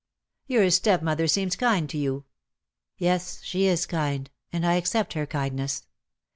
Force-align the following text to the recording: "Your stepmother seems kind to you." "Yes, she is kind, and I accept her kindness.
"Your 0.47 0.67
stepmother 0.71 1.27
seems 1.27 1.55
kind 1.55 1.87
to 1.91 1.97
you." 1.99 2.25
"Yes, 2.97 3.39
she 3.43 3.67
is 3.67 3.85
kind, 3.85 4.31
and 4.51 4.65
I 4.65 4.73
accept 4.73 5.13
her 5.13 5.27
kindness. 5.27 5.85